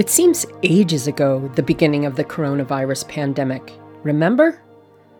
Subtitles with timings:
[0.00, 3.70] It seems ages ago, the beginning of the coronavirus pandemic.
[4.02, 4.62] Remember?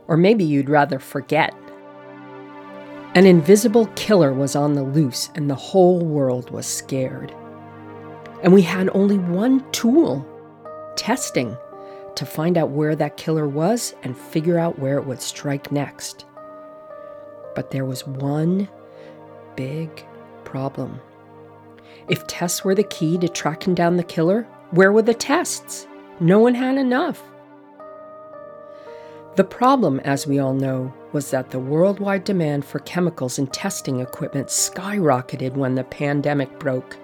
[0.08, 1.54] Or maybe you'd rather forget.
[3.14, 7.30] An invisible killer was on the loose, and the whole world was scared.
[8.42, 10.26] And we had only one tool
[10.96, 11.54] testing
[12.14, 16.24] to find out where that killer was and figure out where it would strike next.
[17.54, 18.66] But there was one
[19.56, 20.06] big
[20.44, 21.02] problem.
[22.08, 25.86] If tests were the key to tracking down the killer, where were the tests?
[26.20, 27.22] No one had enough.
[29.36, 34.00] The problem, as we all know, was that the worldwide demand for chemicals and testing
[34.00, 36.96] equipment skyrocketed when the pandemic broke.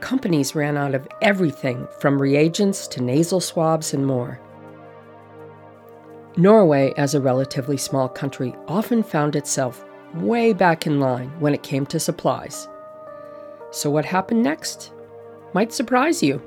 [0.00, 4.40] Companies ran out of everything from reagents to nasal swabs and more.
[6.36, 11.62] Norway, as a relatively small country, often found itself way back in line when it
[11.62, 12.68] came to supplies.
[13.70, 14.92] So, what happened next?
[15.52, 16.40] might surprise you.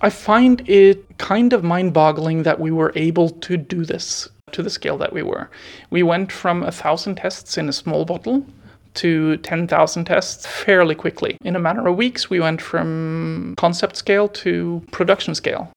[0.00, 4.62] I find it kind of mind boggling that we were able to do this to
[4.62, 5.50] the scale that we were.
[5.90, 8.46] We went from a thousand tests in a small bottle
[8.94, 11.36] to 10,000 tests fairly quickly.
[11.44, 15.72] In a matter of weeks, we went from concept scale to production scale.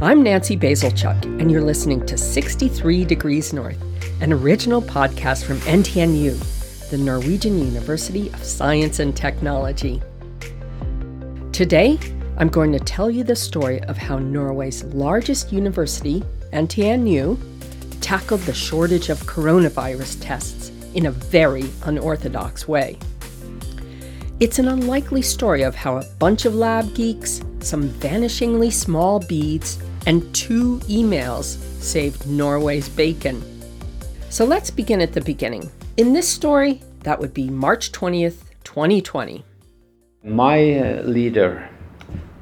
[0.00, 3.82] I'm Nancy Bazilchuk, and you're listening to 63 Degrees North
[4.20, 6.57] an original podcast from NTNU,
[6.90, 10.00] the Norwegian University of Science and Technology.
[11.52, 11.98] Today,
[12.38, 16.22] I'm going to tell you the story of how Norway's largest university,
[16.52, 17.38] NTNU,
[18.00, 22.98] tackled the shortage of coronavirus tests in a very unorthodox way.
[24.40, 29.78] It's an unlikely story of how a bunch of lab geeks, some vanishingly small beads,
[30.06, 33.42] and two emails saved Norway's bacon.
[34.30, 35.70] So let's begin at the beginning.
[35.98, 39.44] In this story, that would be March 20th, 2020.
[40.22, 41.68] My uh, leader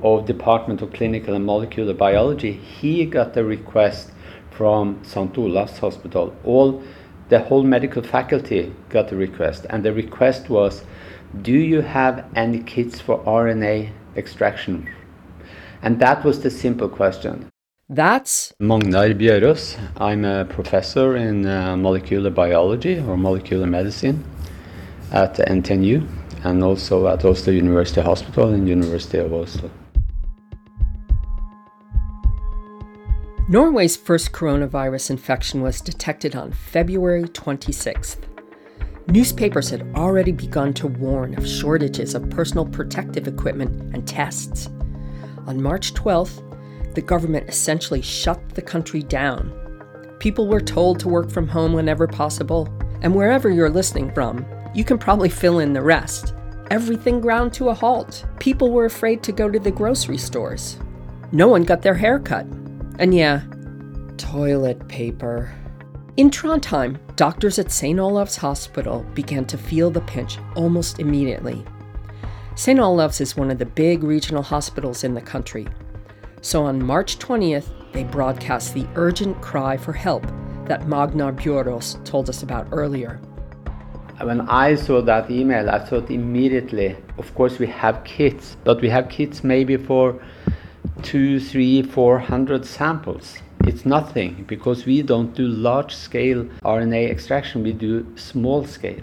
[0.03, 4.11] of Department of Clinical and Molecular Biology, he got a request
[4.51, 5.33] from St.
[5.39, 6.37] Olav's Hospital.
[6.45, 6.83] All
[7.31, 10.85] the whole medical faculty got a request, and the request was,
[11.41, 14.87] "Do you have any kits for RNA extraction?"
[15.81, 17.49] And that was the simple question.
[17.89, 19.79] That's Magnar Bjørås.
[19.97, 24.25] I'm a professor in uh, molecular biology or molecular medicine
[25.13, 26.05] at NTNU
[26.43, 29.71] and also at Oslo University Hospital and University of Oslo.
[33.49, 38.17] Norway's first coronavirus infection was detected on February 26th.
[39.07, 44.69] Newspapers had already begun to warn of shortages of personal protective equipment and tests.
[45.47, 46.43] On March 12th,
[46.97, 49.53] the government essentially shut the country down.
[50.19, 52.69] People were told to work from home whenever possible,
[53.03, 56.35] and wherever you're listening from, you can probably fill in the rest.
[56.71, 58.25] Everything ground to a halt.
[58.41, 60.79] People were afraid to go to the grocery stores.
[61.33, 62.47] No one got their hair cut.
[62.99, 63.43] And yeah,
[64.17, 65.55] toilet paper.
[66.17, 67.99] In Trondheim, doctors at St.
[68.01, 71.63] Olav's Hospital began to feel the pinch almost immediately.
[72.55, 72.81] St.
[72.81, 75.67] Olav's is one of the big regional hospitals in the country,
[76.41, 80.27] so on March 20th, they broadcast the urgent cry for help
[80.67, 83.21] that Magnar Bjørås told us about earlier.
[84.21, 88.89] When I saw that email, I thought immediately, of course, we have kits, but we
[88.89, 90.21] have kits maybe for
[91.03, 93.39] two, three, four hundred samples.
[93.67, 99.03] It's nothing because we don't do large scale RNA extraction, we do small scale.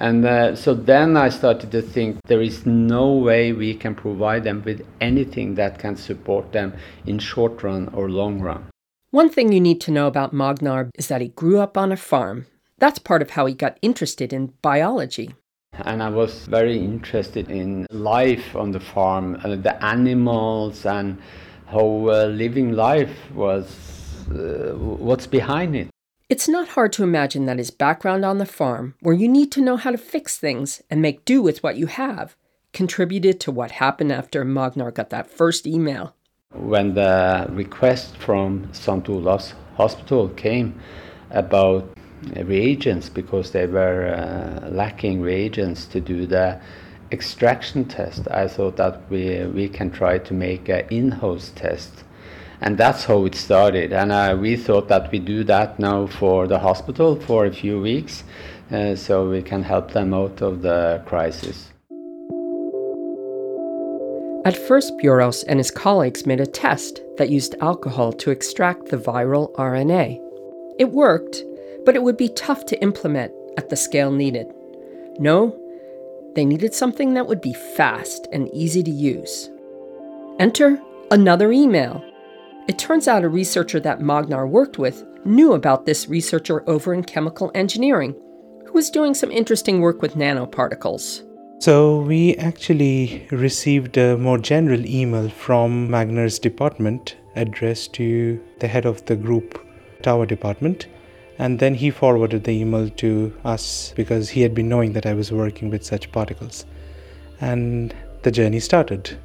[0.00, 4.44] And uh, so then I started to think there is no way we can provide
[4.44, 6.72] them with anything that can support them
[7.06, 8.64] in short run or long run.
[9.10, 11.98] One thing you need to know about Magnar is that he grew up on a
[11.98, 12.46] farm.
[12.78, 15.34] That's part of how he got interested in biology.
[15.74, 21.18] And I was very interested in life on the farm, uh, the animals, and
[21.66, 23.66] how uh, living life was,
[24.30, 25.88] uh, what's behind it.
[26.30, 29.60] It's not hard to imagine that his background on the farm, where you need to
[29.60, 32.36] know how to fix things and make do with what you have,
[32.72, 36.14] contributed to what happened after Magnar got that first email.
[36.54, 39.04] When the request from St.
[39.10, 40.80] Olav's Hospital came
[41.30, 41.98] about
[42.36, 46.60] reagents, because they were uh, lacking reagents to do the
[47.10, 52.04] extraction test, I thought that we, we can try to make an in house test
[52.60, 53.92] and that's how it started.
[53.92, 57.80] And uh, we thought that we do that now for the hospital for a few
[57.80, 58.24] weeks,
[58.70, 61.70] uh, so we can help them out of the crisis.
[64.44, 68.96] At first, Bjørås and his colleagues made a test that used alcohol to extract the
[68.96, 70.18] viral RNA.
[70.78, 71.44] It worked,
[71.84, 74.46] but it would be tough to implement at the scale needed.
[75.18, 75.54] No,
[76.34, 79.50] they needed something that would be fast and easy to use.
[80.38, 80.80] Enter
[81.10, 82.02] another email.
[82.70, 87.02] It turns out a researcher that Magnar worked with knew about this researcher over in
[87.02, 88.14] chemical engineering
[88.64, 91.24] who was doing some interesting work with nanoparticles.
[91.58, 98.86] So, we actually received a more general email from Magnar's department addressed to the head
[98.86, 99.58] of the group
[100.02, 100.86] tower department.
[101.40, 105.14] And then he forwarded the email to us because he had been knowing that I
[105.14, 106.66] was working with such particles.
[107.40, 109.18] And the journey started.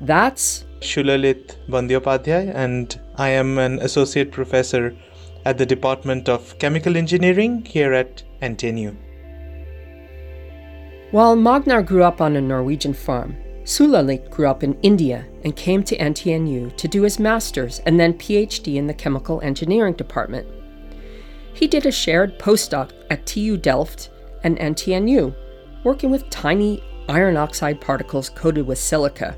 [0.00, 4.94] That's Sulalit Bandyopadhyay, and I am an associate professor
[5.44, 8.94] at the Department of Chemical Engineering here at NTNU.
[11.10, 15.82] While Magnar grew up on a Norwegian farm, Sulalit grew up in India and came
[15.82, 20.46] to NTNU to do his master's and then PhD in the chemical engineering department.
[21.54, 24.10] He did a shared postdoc at TU Delft
[24.44, 25.34] and NTNU,
[25.82, 29.36] working with tiny iron oxide particles coated with silica.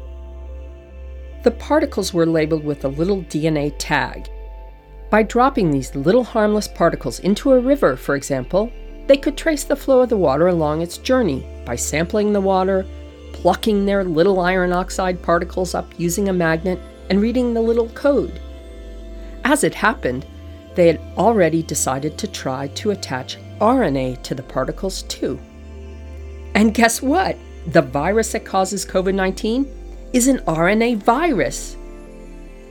[1.43, 4.31] The particles were labeled with a little DNA tag.
[5.09, 8.71] By dropping these little harmless particles into a river, for example,
[9.07, 12.87] they could trace the flow of the water along its journey by sampling the water,
[13.33, 16.79] plucking their little iron oxide particles up using a magnet,
[17.09, 18.41] and reading the little code.
[19.43, 20.27] As it happened,
[20.75, 25.41] they had already decided to try to attach RNA to the particles too.
[26.55, 27.37] And guess what?
[27.67, 29.80] The virus that causes COVID 19
[30.13, 31.77] is an RNA virus.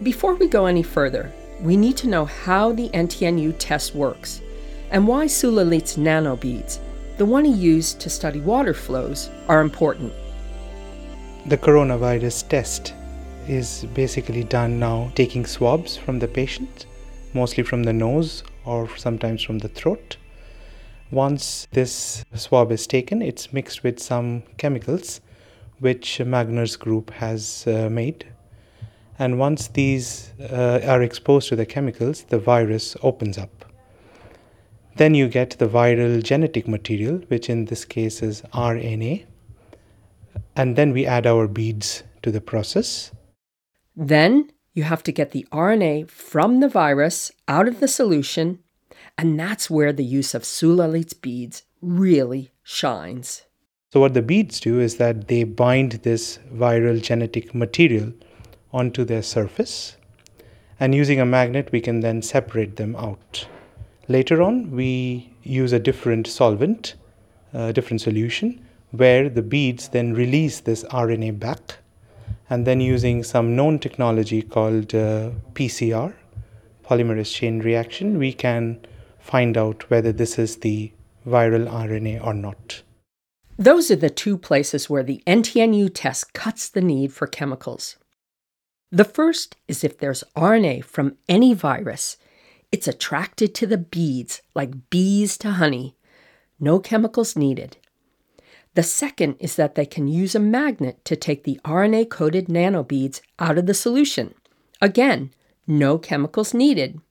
[0.03, 1.31] Before we go any further,
[1.62, 4.41] we need to know how the NTNU test works
[4.91, 6.80] and why Sulalit's nanobeads,
[7.18, 10.12] the one he used to study water flows, are important.
[11.45, 12.94] The coronavirus test
[13.47, 16.88] is basically done now taking swabs from the patient,
[17.33, 20.18] mostly from the nose or sometimes from the throat.
[21.09, 25.21] Once this swab is taken, it's mixed with some chemicals
[25.80, 28.26] which Magnar's group has uh, made.
[29.18, 33.66] And once these uh, are exposed to the chemicals, the virus opens up.
[34.96, 39.26] Then you get the viral genetic material, which in this case is RNA.
[40.56, 43.12] And then we add our beads to the process.
[43.96, 48.60] Then you have to get the RNA from the virus out of the solution,
[49.18, 53.44] and that's where the use of Sulalit's beads really shines.
[53.91, 58.13] So, what the beads do is that they bind this viral genetic material
[58.71, 59.97] onto their surface,
[60.80, 63.47] and using a magnet, we can then separate them out.
[64.07, 66.94] Later on, we use a different solvent,
[67.51, 71.80] a different solution, where the beads then release this RNA back.
[72.47, 76.13] And then, using some known technology called uh, PCR,
[76.85, 78.85] polymerase chain reaction, we can
[79.18, 80.92] find out whether this is the
[81.25, 82.83] viral RNA or not.
[83.59, 87.97] Those are the two places where the NTNU test cuts the need for chemicals.
[88.89, 92.15] The first is if there's RNA from any virus
[92.71, 95.95] it's attracted to the beads like bees to honey.
[96.59, 97.77] No chemicals needed.
[98.75, 103.21] The second is that they can use a magnet to take the RNA coated nanobeads
[103.39, 104.35] out of the solution.
[104.79, 105.31] Again,
[105.67, 107.01] no chemicals needed.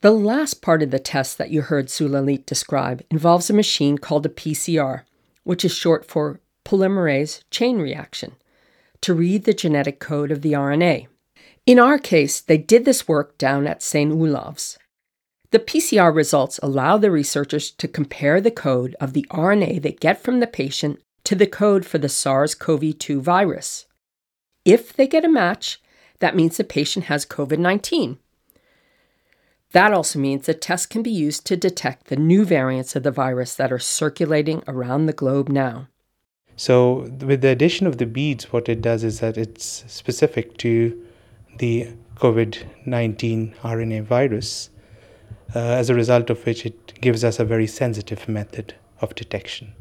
[0.00, 4.26] The last part of the test that you heard Sulalit describe involves a machine called
[4.26, 5.02] a PCR,
[5.44, 8.32] which is short for polymerase chain reaction,
[9.00, 11.06] to read the genetic code of the RNA.
[11.66, 14.12] In our case, they did this work down at St.
[14.12, 14.78] Olav's.
[15.50, 20.22] The PCR results allow the researchers to compare the code of the RNA they get
[20.22, 23.86] from the patient to the code for the SARS CoV 2 virus.
[24.64, 25.80] If they get a match,
[26.20, 28.18] that means the patient has COVID 19.
[29.72, 33.10] That also means the test can be used to detect the new variants of the
[33.10, 35.88] virus that are circulating around the globe now.
[36.56, 41.02] So, with the addition of the beads, what it does is that it's specific to
[41.58, 44.70] the COVID 19 RNA virus,
[45.54, 49.72] uh, as a result of which it gives us a very sensitive method of detection.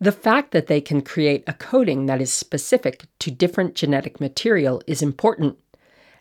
[0.00, 4.80] The fact that they can create a coating that is specific to different genetic material
[4.86, 5.58] is important,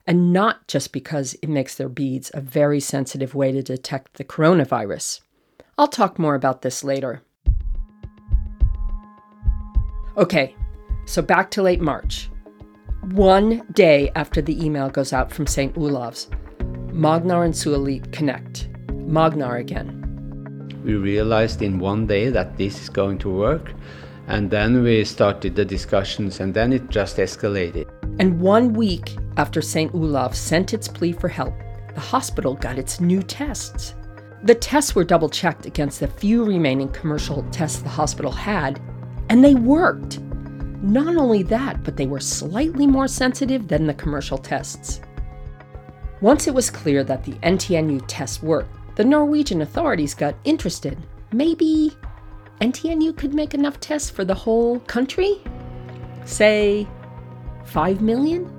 [0.07, 4.23] and not just because it makes their beads a very sensitive way to detect the
[4.23, 5.19] coronavirus.
[5.77, 7.21] I'll talk more about this later.
[10.15, 10.55] Okay,
[11.05, 12.29] so back to late March.
[13.11, 15.75] One day after the email goes out from St.
[15.75, 16.29] Olav's,
[16.91, 18.69] Magnar and Sulalit connect.
[18.89, 19.93] Magnar again.
[20.83, 23.73] We realized in one day that this is going to work,
[24.27, 27.87] and then we started the discussions, and then it just escalated.
[28.19, 29.93] And one week after St.
[29.93, 31.53] Olav sent its plea for help,
[31.93, 33.93] the hospital got its new tests.
[34.43, 38.79] The tests were double checked against the few remaining commercial tests the hospital had,
[39.29, 40.19] and they worked.
[40.81, 45.01] Not only that, but they were slightly more sensitive than the commercial tests.
[46.21, 50.97] Once it was clear that the NTNU tests worked, the Norwegian authorities got interested.
[51.31, 51.91] Maybe
[52.61, 55.41] NTNU could make enough tests for the whole country?
[56.25, 56.87] Say,
[57.67, 58.51] 5 million?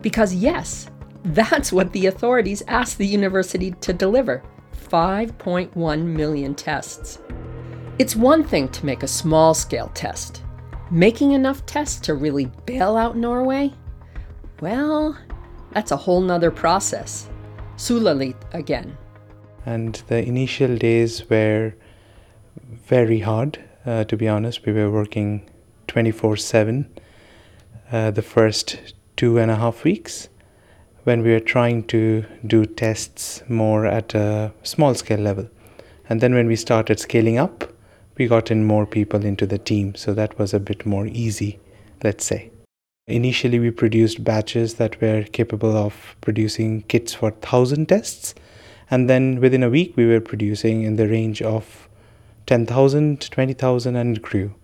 [0.00, 0.88] Because, yes,
[1.24, 4.42] that's what the authorities asked the university to deliver
[4.88, 7.18] 5.1 million tests.
[7.98, 10.42] It's one thing to make a small scale test.
[10.90, 13.74] Making enough tests to really bail out Norway?
[14.60, 15.18] Well,
[15.72, 17.28] that's a whole nother process.
[17.76, 18.96] Sulalit again.
[19.66, 21.74] And the initial days were
[22.86, 24.64] very hard, uh, to be honest.
[24.64, 25.50] We were working
[25.88, 26.36] 24
[27.90, 30.28] uh, the first two and a half weeks
[31.04, 35.48] when we were trying to do tests more at a small scale level.
[36.08, 37.72] And then when we started scaling up,
[38.16, 39.94] we got in more people into the team.
[39.94, 41.58] So that was a bit more easy,
[42.02, 42.50] let's say.
[43.06, 48.34] Initially, we produced batches that were capable of producing kits for 1,000 tests.
[48.90, 51.88] And then within a week, we were producing in the range of
[52.46, 54.54] 10,000, 20,000, and grew.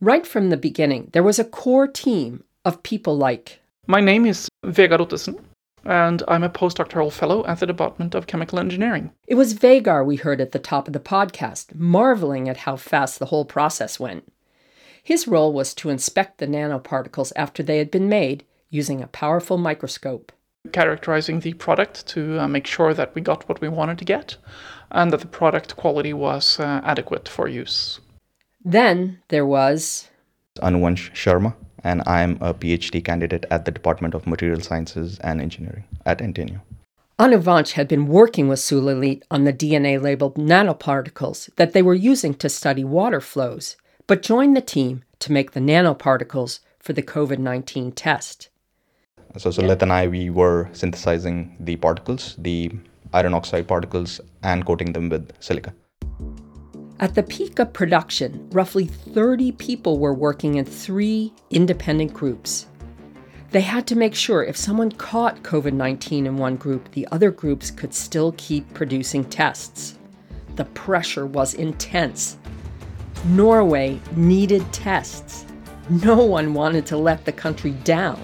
[0.00, 3.60] Right from the beginning, there was a core team of people like.
[3.86, 5.38] My name is Vegar Ottesen,
[5.84, 9.10] and I'm a postdoctoral fellow at the Department of Chemical Engineering.
[9.26, 13.18] It was Vegar we heard at the top of the podcast, marveling at how fast
[13.18, 14.30] the whole process went.
[15.02, 19.58] His role was to inspect the nanoparticles after they had been made using a powerful
[19.58, 20.32] microscope.
[20.72, 24.36] Characterizing the product to uh, make sure that we got what we wanted to get
[24.90, 28.00] and that the product quality was uh, adequate for use.
[28.64, 30.08] Then there was
[30.60, 31.54] Anuvansh Sharma,
[31.84, 36.60] and I'm a PhD candidate at the Department of Material Sciences and Engineering at NTNU.
[37.18, 42.34] Anuvansh had been working with Sulalit on the DNA labeled nanoparticles that they were using
[42.34, 43.76] to study water flows
[44.06, 48.48] but joined the team to make the nanoparticles for the COVID 19 test.
[49.36, 52.70] So, Leth and I, we were synthesizing the particles, the
[53.12, 55.74] iron oxide particles, and coating them with silica.
[57.00, 62.66] At the peak of production, roughly 30 people were working in three independent groups.
[63.50, 67.32] They had to make sure if someone caught COVID 19 in one group, the other
[67.32, 69.98] groups could still keep producing tests.
[70.54, 72.38] The pressure was intense.
[73.24, 75.46] Norway needed tests.
[75.88, 78.20] No one wanted to let the country down.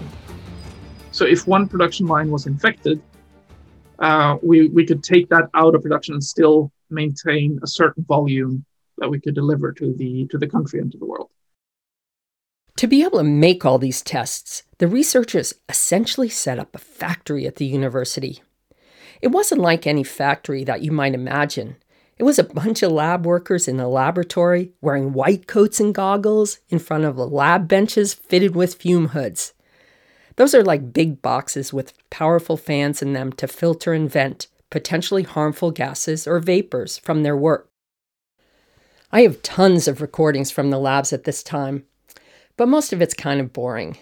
[1.10, 3.02] So, if one production line was infected,
[3.98, 8.64] uh, we, we could take that out of production and still maintain a certain volume
[8.98, 11.30] that we could deliver to the, to the country and to the world.
[12.76, 17.46] To be able to make all these tests, the researchers essentially set up a factory
[17.46, 18.42] at the university.
[19.20, 21.76] It wasn't like any factory that you might imagine.
[22.18, 26.58] It was a bunch of lab workers in a laboratory wearing white coats and goggles
[26.68, 29.52] in front of lab benches fitted with fume hoods.
[30.36, 35.24] Those are like big boxes with powerful fans in them to filter and vent potentially
[35.24, 37.70] harmful gases or vapors from their work.
[39.12, 41.84] I have tons of recordings from the labs at this time,
[42.56, 43.98] but most of it's kind of boring.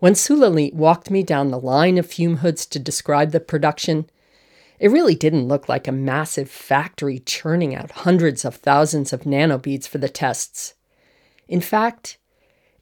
[0.00, 4.10] When Sulalit walked me down the line of fume hoods to describe the production,
[4.80, 9.86] it really didn't look like a massive factory churning out hundreds of thousands of nanobeads
[9.86, 10.74] for the tests.
[11.48, 12.16] In fact,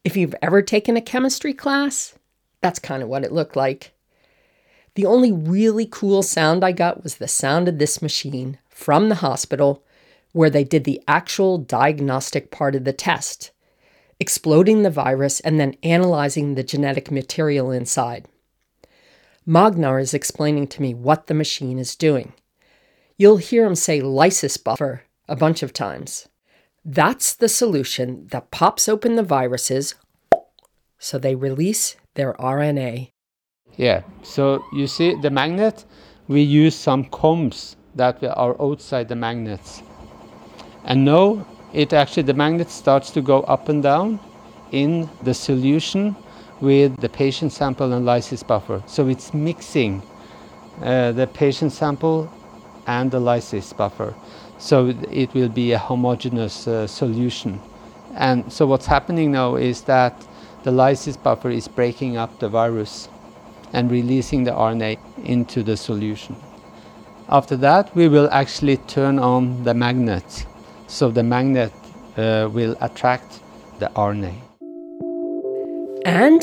[0.05, 2.17] if you've ever taken a chemistry class,
[2.61, 3.93] that's kind of what it looked like.
[4.99, 9.23] The only really cool sound I got was the sound of this machine from the
[9.23, 9.81] hospital
[10.33, 13.51] where they did the actual diagnostic part of the test,
[14.19, 18.27] exploding the virus and then analyzing the genetic material inside.
[19.45, 22.33] Magnar is explaining to me what the machine is doing.
[23.15, 26.27] You'll hear him say lysis buffer a bunch of times.
[26.83, 29.95] That's the solution that pops open the viruses
[30.97, 33.11] so they release their RNA.
[33.79, 35.85] Yeah, so you see the magnet,
[36.27, 39.81] we use some combs that are outside the magnets.
[40.83, 44.19] And now it actually, the magnet starts to go up and down
[44.73, 46.13] in the solution
[46.59, 48.83] with the patient sample and lysis buffer.
[48.85, 50.03] So it's mixing
[50.81, 52.29] uh, the patient sample
[52.85, 54.13] and the lysis buffer.
[54.57, 57.61] So it will be a homogeneous uh, solution.
[58.15, 60.27] And so what's happening now is that
[60.63, 63.07] the lysis buffer is breaking up the virus
[63.73, 66.35] and releasing the RNA into the solution.
[67.29, 70.45] After that, we will actually turn on the magnet.
[70.87, 71.71] So the magnet
[72.17, 73.39] uh, will attract
[73.79, 74.33] the RNA.
[76.05, 76.41] And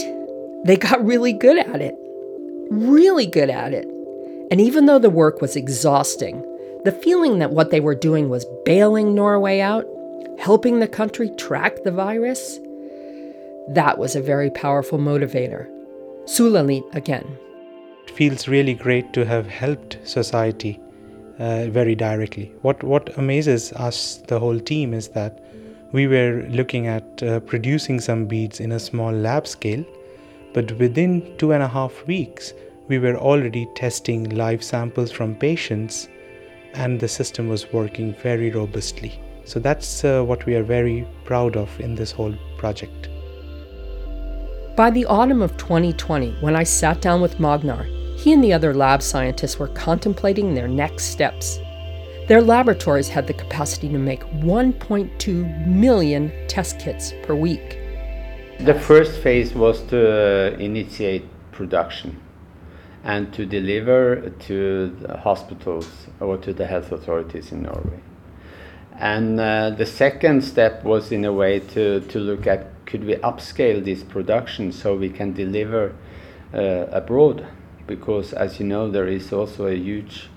[0.64, 1.95] they got really good at it.
[2.71, 3.87] Really good at it.
[4.50, 6.45] And even though the work was exhausting,
[6.87, 9.85] The feeling that what they were doing was bailing Norway out,
[10.38, 12.61] helping the country track the virus,
[13.71, 15.66] that was a very powerful motivator.
[16.26, 17.38] Sulalit again.
[18.02, 20.80] It feels really great to have helped society
[21.38, 22.52] uh, very directly.
[22.62, 25.40] What what amazes us, the whole team, is that
[25.92, 29.85] we were looking at uh, producing some beads in a small lab scale,
[30.52, 32.52] but within two and a half weeks,
[32.88, 36.09] we were already testing live samples from patients,
[36.75, 39.21] and the system was working very robustly.
[39.45, 43.11] So that's uh, what we are very proud of in this whole project.
[44.76, 47.85] By the autumn of 2020, when I sat down with Magnar,
[48.18, 51.59] he and the other lab scientists were contemplating their next steps.
[52.28, 57.78] Their laboratories had the capacity to make 1.2 million test kits per week.
[58.61, 62.21] The first phase was to uh, initiate production
[63.02, 65.88] and to deliver to hospitals
[66.21, 68.02] or to the health authorities in Norway.
[68.99, 73.16] And uh, the second step was, in a way, to, to look at could we
[73.16, 75.95] upscale this production so we can deliver
[76.55, 77.47] uh, abroad?
[77.87, 80.31] Because, as you know, there is also a huge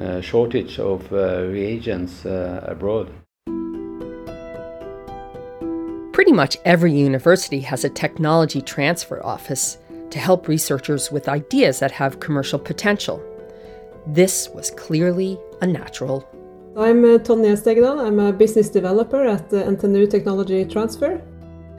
[0.00, 3.10] uh, shortage of uh, reagents uh, abroad.
[6.12, 9.78] Pretty much every university has a technology transfer office
[10.10, 13.22] to help researchers with ideas that have commercial potential.
[14.06, 16.28] This was clearly a natural.
[16.76, 18.00] I'm uh, Tonje Steigedal.
[18.00, 21.20] I'm a business developer at the NTNU Technology Transfer.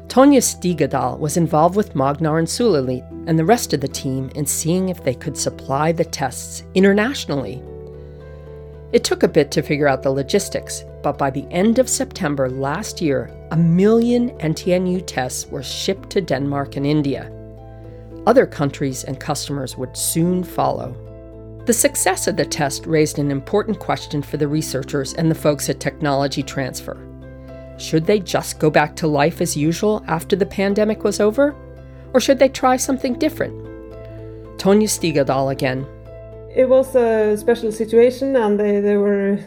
[0.10, 4.44] Tonje Steigedal was involved with Magnar and Sulalit and the rest of the team in
[4.44, 7.62] seeing if they could supply the tests internationally.
[8.92, 12.50] It took a bit to figure out the logistics, but by the end of September
[12.50, 17.32] last year, a million NTNU tests were shipped to Denmark and India.
[18.25, 20.96] Other countries and customers would soon follow.
[21.68, 25.69] The success of the test raised an important question for the researchers and the folks
[25.69, 27.09] at Technology Transfer.
[27.80, 31.56] Should they just go back to life as usual after the pandemic was over?
[32.13, 33.56] Or should they try something different?
[34.58, 35.88] Tonje Steigedal again.
[36.54, 39.39] It was a special situation, and they, they were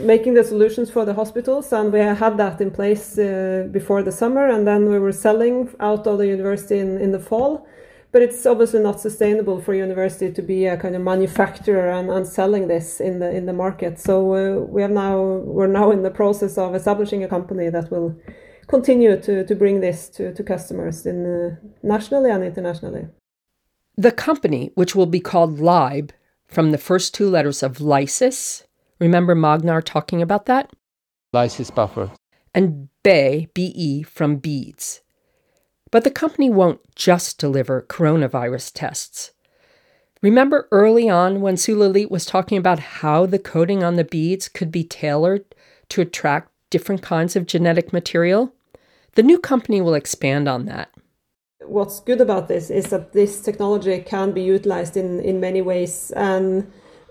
[0.00, 4.12] making the solutions for the hospitals, and we had that in place uh, before the
[4.12, 7.66] summer, and then we were selling out of the university in, in the fall
[8.10, 12.26] but it's obviously not sustainable for university to be a kind of manufacturer and, and
[12.26, 13.98] selling this in the in the market.
[13.98, 17.90] So uh, we have now we're now in the process of establishing a company that
[17.90, 18.16] will
[18.66, 23.08] continue to, to bring this to, to customers in uh, nationally and internationally.
[23.96, 26.12] The company, which will be called Lybe,
[26.46, 28.64] from the first two letters of lysis.
[29.00, 30.70] Remember Magnar talking about that?
[31.32, 32.10] Lysis buffer.
[32.54, 35.02] And Be, BE, from beads.
[35.90, 39.32] But the company won't just deliver coronavirus tests.
[40.20, 44.72] Remember early on when Sulalit was talking about how the coating on the beads could
[44.72, 45.44] be tailored
[45.90, 48.52] to attract different kinds of genetic material?
[49.14, 50.90] The new company will expand on that.
[51.64, 56.10] What's good about this is that this technology can be utilized in, in many ways.
[56.16, 56.70] And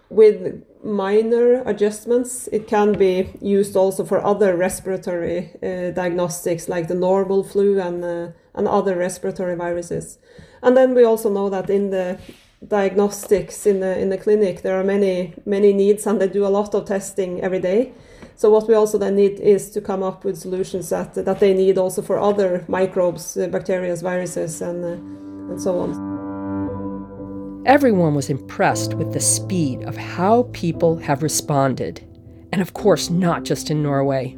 [0.09, 6.95] with minor adjustments, it can be used also for other respiratory uh, diagnostics like the
[6.95, 10.17] normal flu and, uh, and other respiratory viruses.
[10.61, 12.19] And then we also know that in the
[12.67, 16.49] diagnostics in the in the clinic there are many many needs and they do a
[16.49, 17.93] lot of testing every day
[18.35, 21.53] so what we also then need is to come up with solutions that that they
[21.53, 26.17] need also for other microbes uh, bacteria viruses and uh, and so on
[27.67, 31.99] Everyone was impressed with the speed of how people have responded.
[32.53, 34.37] And of course, not just in Norway.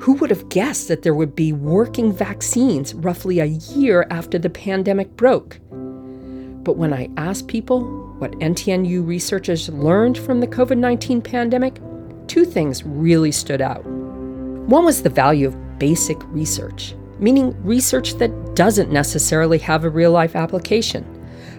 [0.00, 4.50] Who would have guessed that there would be working vaccines roughly a year after the
[4.50, 5.58] pandemic broke?
[5.70, 7.80] But when I asked people
[8.18, 11.80] what NTNU researchers learned from the COVID 19 pandemic,
[12.26, 13.84] two things really stood out.
[13.84, 20.12] One was the value of basic research, meaning research that doesn't necessarily have a real
[20.12, 21.04] life application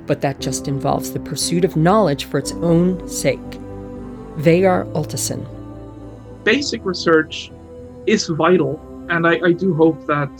[0.10, 3.40] but that just involves the pursuit of knowledge for its own sake.
[4.38, 5.46] Vegar Ottesen.
[6.44, 7.52] Basic research
[8.10, 10.34] is vital, and I, I do hope that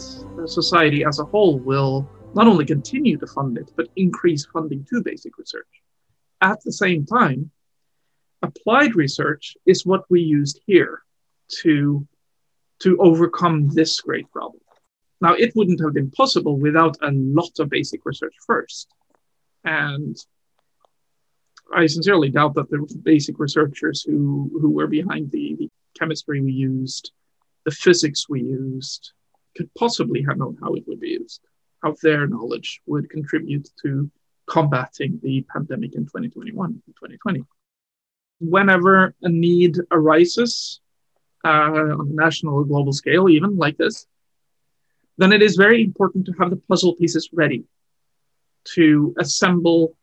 [0.46, 5.02] society as a whole will not only continue to fund it, but increase funding to
[5.02, 5.68] basic research.
[6.40, 7.50] At the same time,
[8.42, 11.02] applied research is what we used here
[11.62, 12.06] to,
[12.80, 14.62] to overcome this great problem.
[15.20, 18.88] Now, it wouldn't have been possible without a lot of basic research first.
[19.64, 20.16] And
[21.72, 26.52] I sincerely doubt that the basic researchers who, who were behind the, the chemistry we
[26.52, 27.12] used,
[27.64, 29.12] the physics we used,
[29.56, 31.40] could possibly have known how it would be used,
[31.82, 34.10] how their knowledge would contribute to
[34.46, 37.44] combating the pandemic in 2021 and 2020.
[38.40, 40.80] whenever a need arises
[41.44, 44.06] uh, on a national or global scale, even like this,
[45.18, 47.64] then it is very important to have the puzzle pieces ready
[48.64, 49.94] to assemble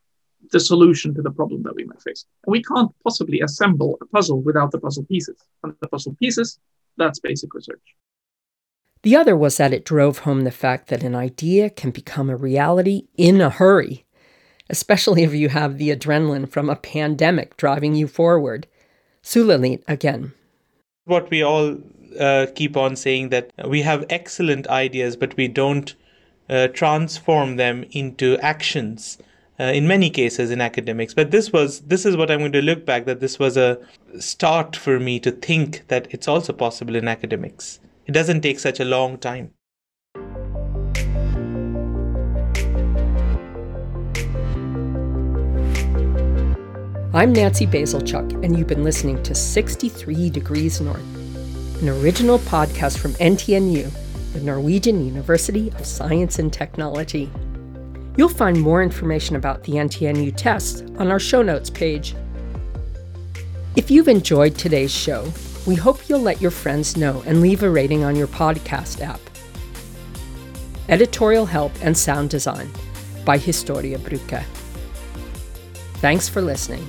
[0.52, 2.24] the solution to the problem that we might face.
[2.44, 5.36] And we can't possibly assemble a puzzle without the puzzle pieces.
[5.62, 6.60] And the puzzle pieces,
[6.98, 7.80] that's basic research.
[9.02, 12.36] The other was that it drove home the fact that an idea can become a
[12.36, 14.04] reality in a hurry,
[14.68, 18.66] especially if you have the adrenaline from a pandemic driving you forward.
[19.22, 20.32] Sulalit again.
[21.04, 21.78] What we all
[22.18, 25.94] uh, keep on saying that we have excellent ideas, but we don't
[26.50, 29.18] uh, transform them into actions.
[29.60, 32.62] Uh, in many cases in academics but this was this is what i'm going to
[32.62, 33.76] look back that this was a
[34.20, 38.80] start for me to think that it's also possible in academics it doesn't take such
[38.80, 39.50] a long time.
[47.12, 53.12] I'm Nancy Bazilchuk, and you've been listening to 63 Degrees North, an original podcast from
[53.14, 53.90] NTNU,
[54.32, 57.30] the Norwegian University of Science and Technology.
[58.18, 62.16] You'll find more information about the NTNU test on our show notes page.
[63.76, 65.32] If you've enjoyed today's show,
[65.68, 69.20] we hope you'll let your friends know and leave a rating on your podcast app.
[70.88, 72.68] Editorial help and sound design
[73.24, 74.44] by Historiebruket.
[76.00, 76.84] Thanks for listening.